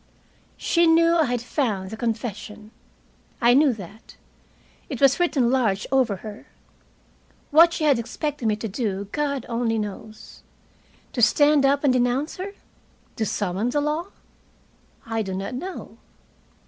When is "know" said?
15.53-15.99